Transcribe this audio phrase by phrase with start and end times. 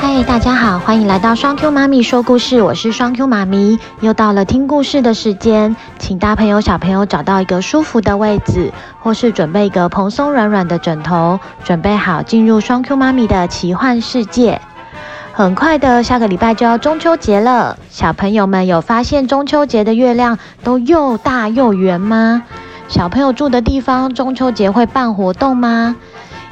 [0.00, 14.60] 嗨，大家好，欢迎来到双 Q 妈咪说故事，我是双 Q 妈咪，又到了听故事的时间，请大朋友小朋友找到一个舒服的位置，或是准备一个蓬松软软的枕头，准备好进入双 Q 妈咪的奇幻世界。
[15.32, 22.44] 很快的，下个礼拜就要中秋节了，小朋友们有发现中秋节的月亮都又大又圆吗？
[22.86, 25.96] 小朋友住的地方中秋节会办活动吗？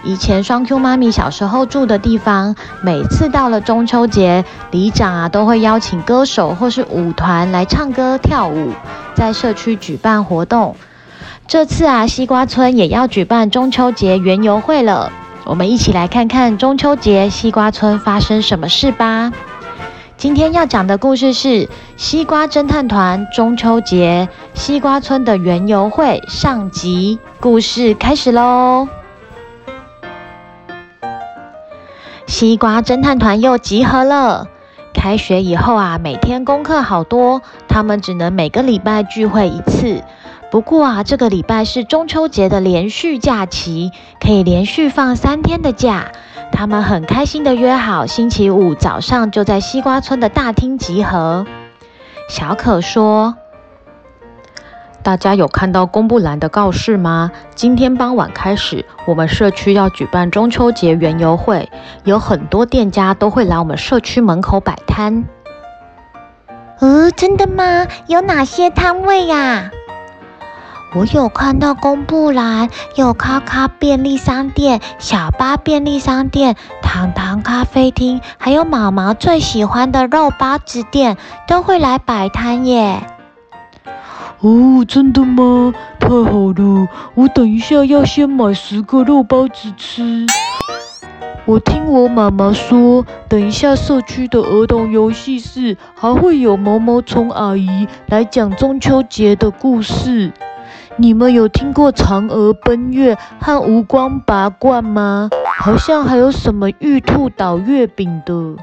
[0.07, 8.71] 以前双 Q 妈咪小时候住的地方，每次到了中秋节，里长啊都会邀请歌手或是舞团来唱歌跳舞，
[9.15, 10.77] 在社区举办活动。
[11.49, 15.11] 这次啊，西瓜村也要举办中秋节园游会了，
[15.45, 19.33] 我们一起来看看中秋节西瓜村发生什么事吧。
[20.17, 21.49] 今天要讲的故事是
[21.97, 28.87] 《西瓜侦探团中秋节西瓜村的园游会》上集，故事开始喽。
[32.27, 34.49] 西瓜侦探团又集合了。
[34.93, 40.03] 开学以后啊，每天功课好多，他们只能每个礼拜聚会一次。
[40.51, 46.07] 不过啊，这个礼拜是中秋节的连续假期，可以连续放三天的假。
[46.51, 51.47] 他们很开心的约好，星期五早上就在西瓜村的大厅集合。
[52.29, 53.35] 小可说。
[55.07, 57.31] 大家有看到公布栏的告示吗？
[57.55, 61.71] 今天傍晚开始，我们社区要举办中秋节园游会，
[62.03, 65.25] 有很多店家都会来我们社区门口摆摊。
[66.81, 67.87] 嗯，真的吗？
[68.09, 69.71] 有哪些摊位呀？
[70.97, 83.01] 我有看到公布栏，有卡卡便利商店、小巴便利商店、糖糖咖啡厅，还有毛毛最喜欢的肉包子店，都会来摆摊耶。
[84.41, 85.73] 哦，真的吗？
[85.99, 86.89] 太好了！
[87.15, 90.27] 我等一下要先买十个肉包子吃。
[91.47, 100.33] 我听我妈妈说，等一下社区的儿童游戏室还会有毛毛虫阿姨来讲中秋节的故事。
[100.97, 105.31] 你们有听过嫦娥奔月和吴刚拔罐吗？
[105.61, 108.57] 好像还有什么玉兔捣月饼的。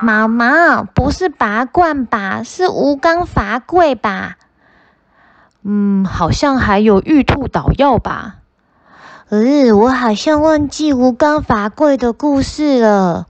[0.00, 2.42] 毛毛，不是拔罐吧？
[2.42, 4.36] 是吴刚伐桂吧？
[5.68, 8.36] 嗯，好像还有玉兔捣药吧？
[9.30, 13.26] 嗯，我好像忘记吴刚伐桂的故事了。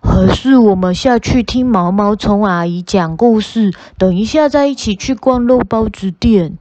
[0.00, 6.56] 还是我们下去听毛毛虫阿姨讲故事，等一下再一起去逛肉包子店。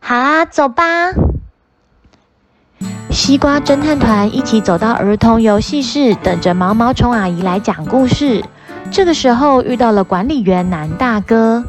[0.00, 0.84] 好啊，走吧。
[3.10, 8.44] 西瓜侦探团一起走到儿童游戏室，等着毛毛虫阿姨来讲故事。
[8.90, 11.64] 这个时候遇到了管理员南大哥。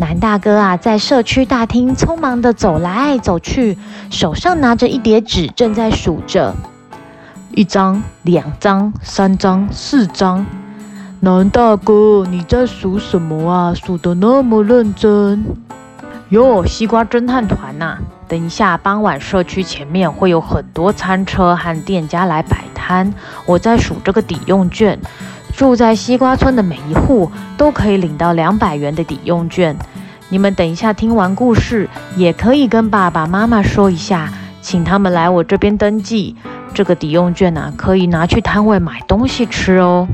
[0.00, 3.76] 南大哥啊，在社区大厅匆忙地走来走去，
[4.08, 6.54] 手上拿着一叠纸，正在数着：
[7.50, 10.46] 一张、两张、三张、四张。
[11.20, 13.74] 南大哥，你在数什么啊？
[13.74, 15.44] 数得那么认真？
[16.30, 17.98] 哟，西瓜侦探团呐！
[18.26, 23.12] 等一下，傍晚社区前面会有很多餐车和店家来摆摊，
[23.44, 24.98] 我在数这个抵用券。
[25.54, 29.76] 住在西瓜村的每一户都可以领到两百元的抵用券。
[30.30, 34.32] 你们等一下听完故事，也可以跟爸爸妈妈说一下，
[34.62, 36.36] 请他们来我这边登记。
[36.72, 40.06] 这个抵用券啊，可以拿去摊位买东西吃哦。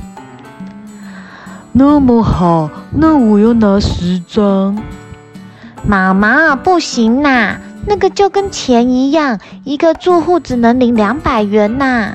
[1.73, 4.83] 那么好，那我要拿十张。
[5.87, 12.15] 妈妈，不行啦，那个就跟钱一样，一个住户只能领两百元呐。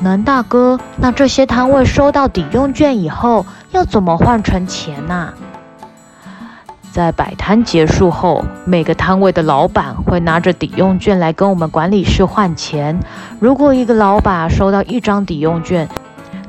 [0.00, 5.34] 南大哥，那这些摊位收到抵用券以后，要怎么换成钱呢？
[6.94, 13.00] 在摆摊结束后，每个摊位的老板会拿着抵用券来跟我们管理室换钱。
[13.40, 15.88] 如果一个老板收到一张抵用券，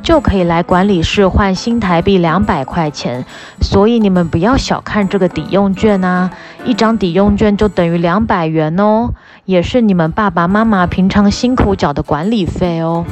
[0.03, 3.25] 就可以来管理室换新台币两百块钱。
[3.59, 6.29] 所以你们不要小看这个抵用券啊，
[6.63, 9.09] 一张抵用券就等于两百元哦，
[9.45, 13.03] 也是你们爸爸妈妈平常辛苦缴的管理费哦。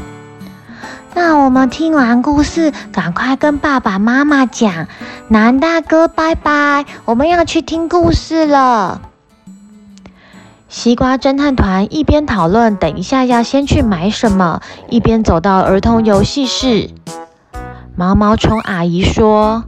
[1.15, 4.87] 那我们听完故事，赶快跟爸爸妈妈讲。
[5.27, 9.01] 南大哥，拜拜，我们要去听故事了。
[10.69, 16.89] 西瓜侦探团一边讨论等一下要先去买什么，一边走到儿童游戏室。
[17.95, 19.65] 毛毛虫阿姨说：“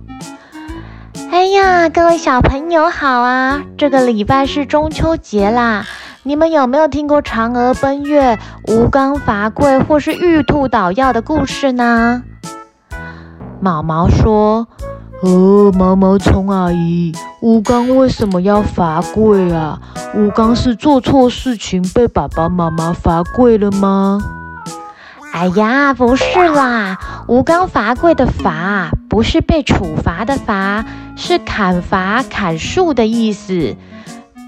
[1.31, 3.61] 哎呀，各位小朋友好啊！
[3.77, 5.85] 这个礼拜是中秋节啦。”
[6.27, 12.23] 你们有没有听过嫦娥奔月、吴刚伐桂或是玉兔捣药的故事呢？
[13.61, 14.67] 毛毛说
[15.21, 19.79] ：“哦，毛毛虫阿姨，吴刚为什么要伐桂啊？
[20.15, 24.19] 吴刚是做错事情被爸爸妈妈罚跪了吗？”
[25.31, 30.83] 哎呀，不是啦，吴刚伐桂的伐不是被处罚的罚，
[31.15, 33.75] 是砍伐砍树的意思。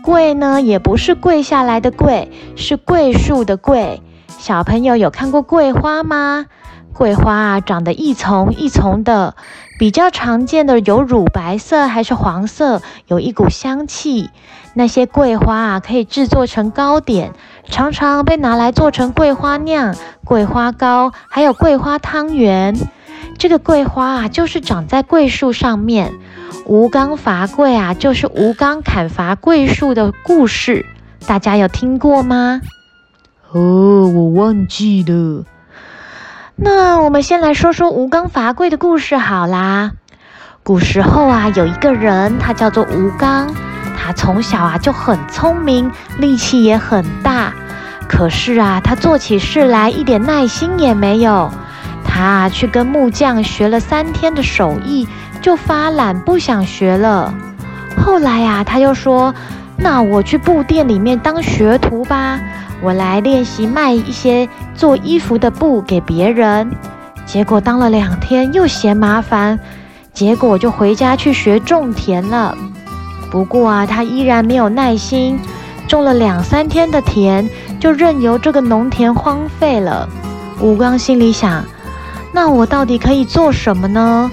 [0.08, 4.02] 桂呢，也不是跪下来的跪，是桂树的桂。
[4.38, 6.46] 小朋友有看过桂花吗？
[6.94, 9.36] 桂花啊，长得一丛一丛的，
[9.78, 14.30] 比较常见的有乳白色还是黄色，有一股香气。
[14.76, 17.34] 那些桂花啊，可以制作成糕点，
[17.66, 19.94] 常常被拿来做成桂花酿、
[20.24, 22.78] 桂花糕，还有桂花汤圆。
[23.38, 26.14] 这个桂花啊，就是长在桂树上面。
[26.66, 30.86] 吴刚伐桂啊，就是吴刚砍伐桂树的故事，
[31.26, 32.62] 大家有听过吗？
[33.52, 35.46] 哦，我忘记了。
[36.56, 39.92] 那我们先来说说吴刚伐桂的故事好啦。
[40.64, 43.54] 古时候啊，有一个人，他叫做吴刚，
[43.98, 47.54] 他从小啊就很聪明，力气也很大。
[48.10, 51.50] 可是啊，他做起事来一点耐心也没有。
[52.04, 55.08] 他去跟木匠学了三天的手艺。
[55.42, 57.34] 就发懒，不想学了。
[58.04, 59.34] 后来呀、啊，他又说
[59.78, 62.40] ：“那我去布店里面当学徒吧，
[62.82, 66.70] 我来练习卖一些做衣服的布给别人。”
[67.26, 69.60] 结果当了两天，又嫌麻烦，
[70.14, 72.58] 结果就回家去学种田了。
[73.30, 75.40] 不过啊，他依然没有耐心，
[75.88, 77.50] 种了两三天的田，
[77.80, 80.08] 就任由这个农田荒废了。
[80.62, 81.64] 吴刚心里想
[82.32, 84.32] ：“那我到底可以做什么呢？”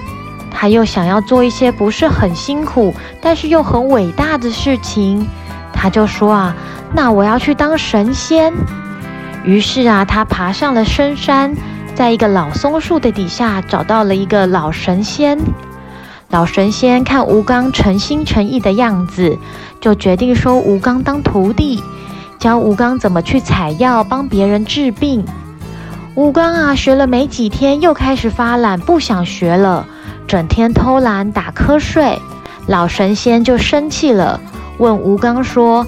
[0.57, 5.27] 他又想要做一些不是很辛苦，但是又很伟大的事情，
[5.73, 6.55] 他就说啊，
[6.95, 8.53] 那我要去当神仙。
[9.43, 11.53] 于是啊，他爬上了深山，
[11.93, 15.37] 在一个老松树的底下找到了一个老神仙。
[16.29, 19.37] 老神仙看吴刚诚心诚意的样子，
[19.81, 21.83] 就决定收吴刚当徒弟，
[22.39, 25.25] 教吴刚怎么去采药，帮别人治病。
[26.15, 29.85] 吴刚啊，学了没几天，又开始发懒，不想学了。
[30.27, 32.19] 整天偷懒打瞌睡，
[32.67, 34.39] 老神仙就生气了，
[34.79, 35.85] 问吴刚说：“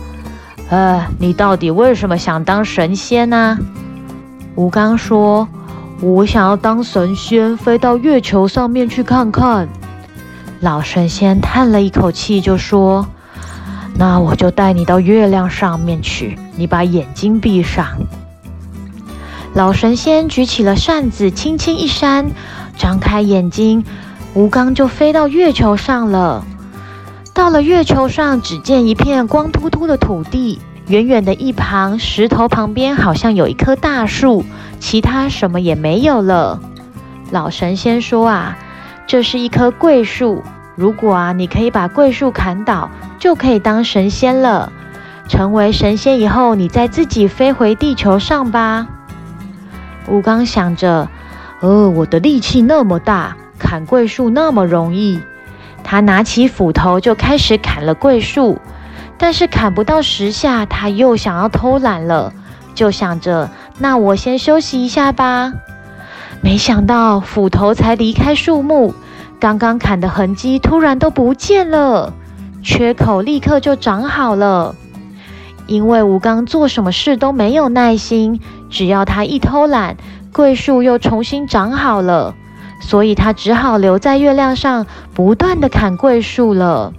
[0.70, 3.58] 呃，你到底为什么想当神仙呢？”
[4.56, 5.48] 吴刚说
[6.02, 9.68] ：“我想要当神仙，飞到月球上面去看看。”
[10.62, 13.08] 老神仙叹了一口气，就说
[13.98, 17.88] ：“那我就带你到月亮上面去，你把眼睛闭上。”
[19.54, 22.30] 老神仙举起了扇子，轻轻一扇，
[22.78, 23.84] 张开眼睛。
[24.34, 26.46] 吴刚就飞到月球上了。
[27.34, 34.44] 到了月球上，只见一片光秃秃的土地，远远的一旁石头旁边好像有一棵大树，
[34.80, 36.60] 其他什么也没有了。
[37.32, 38.58] 老神仙说啊，
[39.06, 40.44] 这是一棵桂树，
[40.76, 42.90] 如果啊你可以把桂树砍倒，
[43.20, 44.72] 就可以当神仙了。
[45.28, 48.88] 成为神仙以后，你再自己飞回地球上吧。
[50.08, 51.08] 吴刚想着，
[51.60, 53.36] 呃，我的力气那么大。
[53.58, 55.20] 砍桂树那么容易，
[55.84, 58.60] 他拿起斧头就开始砍了桂树，
[59.18, 62.34] 但是砍不到十下，他又想要偷懒了，
[62.76, 63.50] 就想着
[63.80, 65.54] 那我先休息一下吧。
[66.42, 68.94] 没想到斧头才离开树木，
[69.40, 72.14] 刚刚砍的痕迹突然都不见了，
[72.62, 74.76] 缺口立刻就长好了。
[75.66, 78.40] 因为吴刚做什么事都没有耐心，
[78.70, 79.98] 只要他一偷懒，
[80.32, 82.36] 桂树又重新长好了。
[82.80, 86.94] 所以他只好留在月亮上，不断地砍桂树了。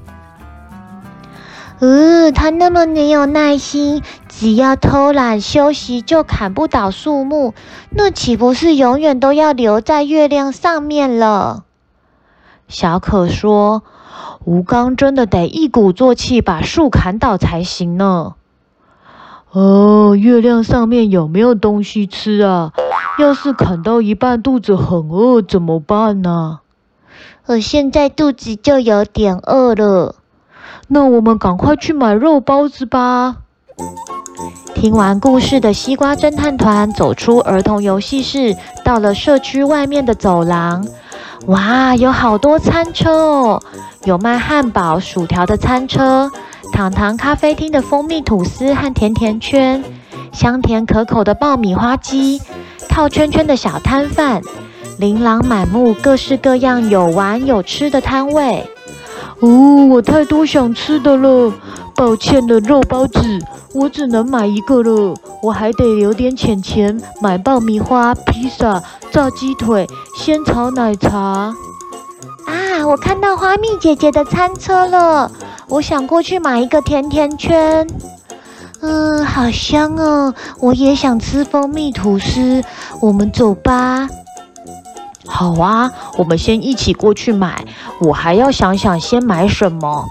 [1.81, 7.55] 呃，他那么没有耐心，只要偷懒休息就砍不倒树木，
[7.91, 11.65] 那岂不是永远都要留在月亮上面了？
[12.67, 13.85] 小可说
[14.45, 18.35] ：“吴刚真的得一鼓作气把树砍倒才行呢。”
[19.51, 22.73] 哦，月亮上面有没有东西吃啊？
[23.19, 26.61] 要是砍到一半肚子很饿怎么办呢？
[27.47, 30.17] 我现在肚子就有点饿了。
[30.89, 33.37] 那我们赶快去买肉包子吧。
[34.75, 40.87] 听完故事的西瓜侦探团走出儿童游戏室，到了社区外面的走廊。
[41.47, 43.63] 哇，有好多餐车哦！
[44.05, 46.31] 有卖汉堡、薯条的餐车。
[46.73, 49.83] 糖糖咖啡厅的蜂蜜吐司和甜甜圈，
[50.33, 52.41] 香甜可口的爆米花机，
[52.89, 54.41] 套圈圈的小摊贩，
[54.99, 58.65] 琳琅满目，各式各样有玩有吃的摊位。
[59.41, 61.53] 哦，我太多想吃的了，
[61.97, 63.21] 抱歉了，肉包子，
[63.75, 71.53] 我只能买一个了，我还得留点钱钱买爆米花、披萨、炸鸡腿、仙草奶茶。
[72.87, 75.31] 我看到花蜜姐姐的餐车了。
[75.69, 77.87] 我想过去买一个甜甜圈，
[78.81, 80.35] 嗯，好香哦！
[80.61, 82.63] 我也想吃蜂蜜吐司，
[83.01, 84.09] 我们走吧。
[85.27, 87.65] 好啊，我们先一起过去买。
[88.01, 90.07] 我还要想想先买什么。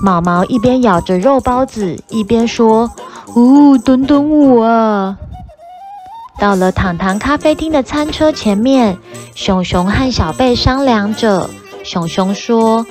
[0.00, 2.90] 毛毛一边咬着肉包子，一边说
[3.34, 5.18] ：“哦，等等我啊！”
[6.38, 8.96] 到了糖糖咖啡厅的餐车前面，
[9.34, 11.50] 熊熊和小贝商量着。
[11.82, 12.86] 熊熊说：“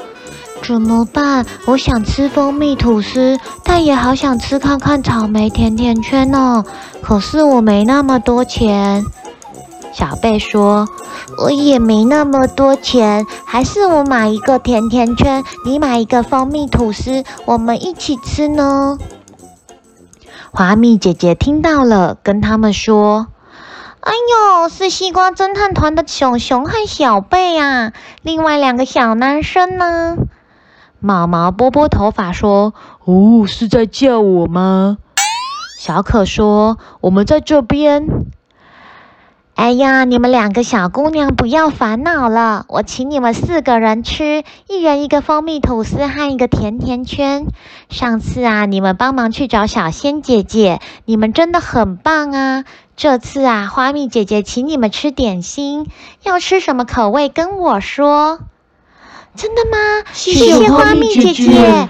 [0.64, 1.46] 怎么办？
[1.66, 6.66] 我想吃蜂蜜吐司，但也好想吃看看草莓甜甜圈哦。
[7.02, 9.06] 可是我没那么多钱。”
[9.94, 10.88] 小贝说
[11.42, 18.98] ：“我也没那么多钱，还是我买一个甜甜圈，你买一个蜂蜜吐司，我们一起吃呢。”
[20.52, 23.28] 华蜜姐姐听到了，跟他们说。
[24.08, 27.92] 哎呦，是西瓜侦探团的熊熊和小贝啊！
[28.22, 30.16] 另外两个小男生呢？
[31.02, 32.74] 毛毛拨拨头发说
[33.04, 34.98] ：“哦，是在叫我吗？”
[35.78, 38.08] 小可说：“我们在这边。”
[39.58, 47.48] 哎呀，你们两个小姑娘不要烦恼了，我请你们四个人吃，一人一个蜂蜜吐司和一个甜甜圈。
[47.90, 52.66] 上次啊，你们帮忙去找小仙姐姐，你们真的很棒啊！
[52.96, 55.88] 这次啊，花蜜姐姐请你们吃点心，
[56.22, 58.40] 要吃什么口味跟我说。
[59.36, 59.78] 真的吗？
[60.14, 61.90] 谢谢花蜜姐姐。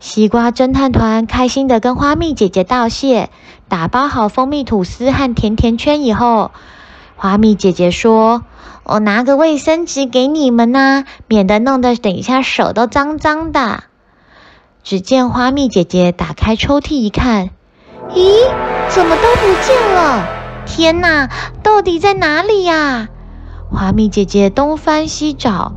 [0.00, 3.30] 西瓜侦探团开心地跟花蜜姐姐道谢，
[3.68, 6.50] 打包好蜂蜜吐司和甜甜圈以后。
[7.16, 8.42] 花蜜姐姐说
[8.84, 13.84] ：“我拿个卫生纸给你们呐、免得弄得等一下手都脏脏的。”
[14.84, 17.50] 只见花蜜姐姐打开抽屉一看，
[18.10, 18.30] 咦，
[18.90, 20.26] 怎么都不见了？
[20.66, 21.30] 天哪，
[21.62, 23.08] 到底在哪里呀？
[23.70, 25.72] 花蜜姐姐东翻西找，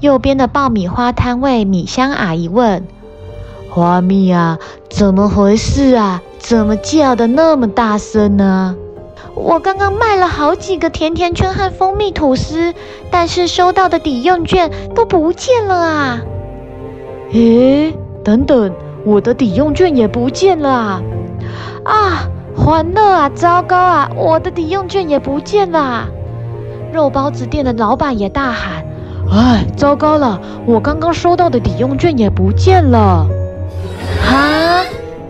[0.00, 2.88] 右边的爆米花摊位，米香阿姨问
[3.70, 4.58] ：“花蜜啊，
[4.90, 6.20] 怎么回事啊？
[6.38, 8.74] 怎么叫得那么大声呢？”
[9.34, 12.74] 我刚刚卖了好几个甜甜圈和蜂蜜吐司，
[13.10, 16.20] 但是收到的抵用券都不见了啊！
[17.32, 18.72] 诶，等等，
[19.04, 21.02] 我的抵用券也不见了啊！
[21.84, 26.08] 啊，欢乐啊，糟糕啊，我的抵用券也不见了！
[26.92, 28.84] 肉包子店的老板也大喊
[29.30, 33.26] ：“哎，糟糕了，我刚刚收到的抵用券也不见了！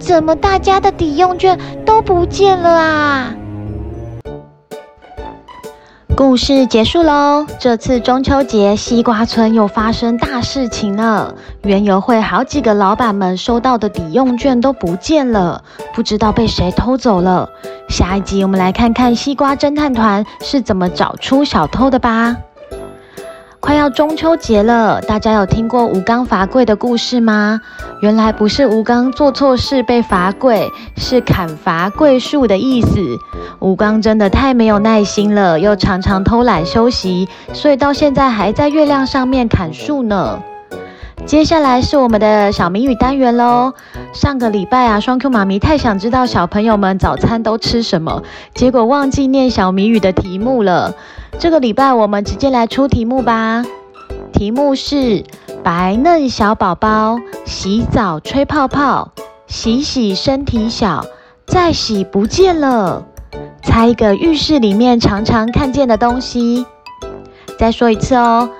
[0.00, 3.35] 怎么大家的抵用券都不见了啊？”
[6.16, 7.47] 故事结束喽！
[7.59, 11.35] 这次中秋节，西瓜村又发生大事情了。
[11.62, 15.64] 园游会好几个老板们收到的抵用券都不见了，
[15.95, 17.49] 不知道被谁偷走了。
[17.88, 22.37] 下一集我们来看看西瓜侦探团是怎么找出小偷的吧。
[23.61, 27.61] 快要中秋节了，大家有听过吴刚伐桂的故事吗？
[28.00, 33.19] 原来不是吴刚做错事被罚跪，是砍伐桂树的意思。
[33.59, 40.40] 吴刚真的太没有耐心了，又常常偷懒休息，所以到现在还在月亮上面砍树呢。
[41.26, 43.72] 接下来是我们的小谜语单元喽。
[44.12, 48.22] 上个礼拜啊，双 Q 妈咪太想知道小朋友们早餐都吃什么，
[48.54, 50.94] 结果忘记念小谜语的题目了。
[51.38, 53.64] 这个礼拜我们直接来出题目吧。
[54.32, 55.24] 题目是：
[55.62, 59.12] 白嫩小宝宝洗澡吹泡泡，
[59.46, 61.06] 洗洗身体小，
[61.46, 63.06] 再洗不见了。
[63.62, 66.66] 猜一个浴室里面常常看见的东西。
[67.58, 68.50] 再说一次哦。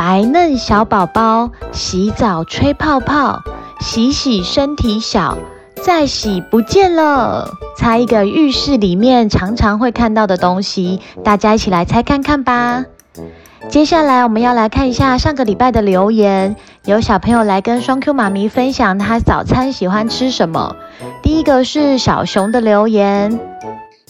[0.00, 3.42] 白嫩小宝宝洗澡吹泡泡，
[3.80, 5.36] 洗洗身体小，
[5.84, 7.50] 再洗不见了。
[7.76, 12.86] 猜一个浴室里面常常会看到的东西，大家一起来猜看看吧。
[13.68, 20.76] 接下来我们要来看一下上个礼拜的留言，有小朋友来跟双 Q 妈咪分享他早餐喜欢吃什么。
[21.22, 23.38] 第一个是小熊的留言。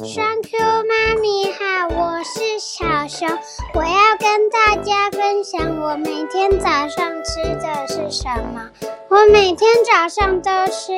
[0.07, 3.29] 双 Q 妈咪好，我是小熊，
[3.75, 8.63] 我要跟大家分享我每天早上吃的是什么。
[9.11, 10.95] 我每天早上都吃，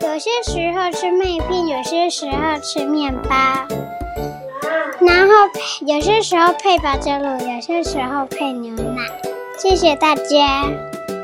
[0.00, 3.36] 有些时候吃麦片，有些时候吃面包，
[5.00, 9.02] 然后配有些时候配保珍乳，有些时候配牛奶。
[9.56, 10.64] 谢谢大家，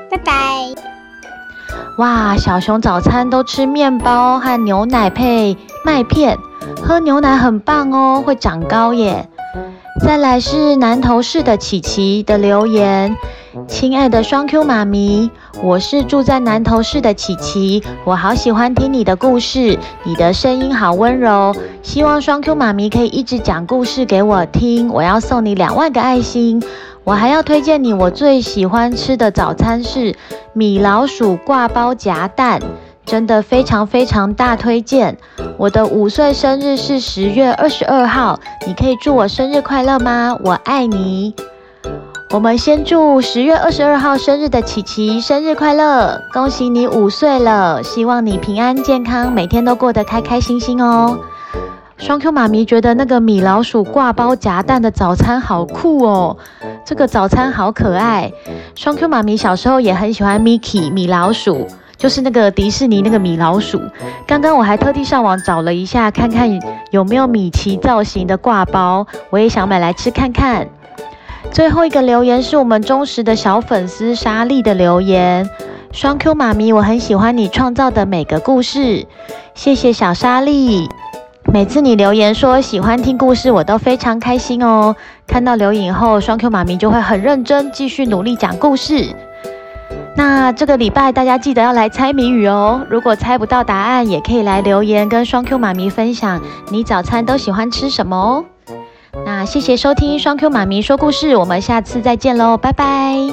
[0.08, 0.32] 拜拜。
[1.96, 6.38] 哇，小熊早餐都吃面包和牛奶配麦片。
[6.76, 9.28] 喝牛奶很棒哦，会长高耶。
[10.04, 13.16] 再来是南投市的琪琪的留言，
[13.66, 15.28] 亲爱的双 Q 妈咪，
[15.60, 26.62] 我是住在南投市的琪琪，我好喜欢听你的故事，你的声音好温柔，希望双 Q 妈咪可以一直讲故事给我听，我要送你两万个爱心。
[27.02, 30.14] 我还要推荐你，我最喜欢吃的早餐是
[30.52, 32.60] 米老鼠挂包夹蛋。
[33.08, 35.16] 真的非常非常大推荐。
[35.56, 40.36] 我的五岁生日是十月二十二号，你可以祝我生日快乐吗？
[40.44, 41.34] 我爱你。
[42.30, 51.18] 我们先祝十月二十二号生日的琪琪生日快乐，恭喜你五岁了，希望你平安健康，每天都过得开开心心哦。
[51.96, 56.36] 双 Q 妈咪觉得那个米老鼠挂包夹蛋的早餐好酷哦，
[56.84, 58.30] 这个早餐好可爱。
[58.74, 61.66] 双 Q 妈咪小时候也很喜欢 Mickey 米老鼠，
[61.98, 63.82] 就是那个迪士尼那个米老鼠。
[64.26, 66.48] 刚刚我还特地上网找了一下，看看
[66.90, 70.66] 有没有米奇造型的挂包，我也想买来吃看看。
[71.50, 75.48] 最后一个留言是我们忠实的小粉丝莎莉的留言，
[75.92, 79.06] 双 Q 妈咪，我很喜欢你创造的每个故事，
[79.54, 80.88] 谢谢小莎莉。
[81.50, 84.94] 每次你留言说喜欢听故事，我都非常开心哦。
[85.26, 89.14] 看到留言后，双 Q 妈咪就会很认真，继续努力讲故事。
[90.18, 92.84] 那这个礼拜大家记得要来猜谜语哦。
[92.90, 98.44] 如果猜不到答案，也可以来留言跟双 Q 妈咪分享你早餐都喜欢吃什么哦。
[99.24, 103.28] 那谢谢收听双 Q 妈咪说故事，我们下次再见喽，拜拜。